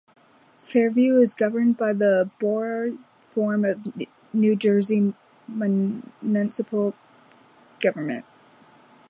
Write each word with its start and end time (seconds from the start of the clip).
Fairview 0.57 1.17
is 1.17 1.35
governed 1.35 1.79
under 1.79 1.93
the 1.93 2.31
Borough 2.39 2.97
form 3.19 3.63
of 3.63 3.81
New 4.33 4.55
Jersey 4.55 5.13
municipal 5.47 6.95
government. 7.79 8.25